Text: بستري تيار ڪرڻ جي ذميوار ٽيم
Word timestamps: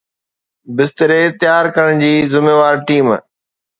بستري 0.77 1.21
تيار 1.41 1.65
ڪرڻ 1.75 2.01
جي 2.03 2.11
ذميوار 2.33 2.81
ٽيم 2.89 3.07